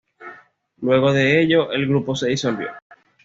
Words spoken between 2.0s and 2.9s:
se disolvió.